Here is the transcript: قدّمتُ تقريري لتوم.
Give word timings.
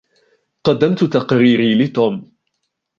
قدّمتُ 0.63 1.03
تقريري 1.03 1.75
لتوم. 1.75 2.31